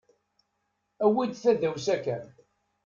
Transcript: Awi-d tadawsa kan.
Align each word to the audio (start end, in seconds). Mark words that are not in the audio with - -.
Awi-d 1.05 1.33
tadawsa 1.43 1.95
kan. 2.03 2.25